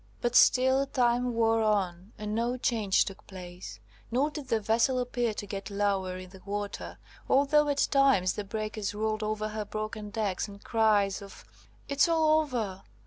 But 0.19 0.33
still 0.35 0.87
time 0.87 1.31
wore 1.35 1.61
on, 1.61 2.11
and 2.17 2.33
no 2.33 2.57
change 2.57 3.05
took 3.05 3.27
place, 3.27 3.79
nor 4.09 4.31
did 4.31 4.47
the 4.47 4.59
vessel 4.59 4.97
appear 4.97 5.31
to 5.35 5.45
get 5.45 5.69
lower 5.69 6.17
in 6.17 6.31
the 6.31 6.41
water, 6.43 6.97
although 7.29 7.67
at 7.69 7.87
times 7.91 8.33
the 8.33 8.43
breakers 8.43 8.95
rolled 8.95 9.21
over 9.21 9.49
her 9.49 9.63
broken 9.63 10.09
decks, 10.09 10.47
and 10.47 10.63
cries 10.63 11.21
of 11.21 11.45
"It's 11.87 12.09
all 12.09 12.39
over! 12.39 12.81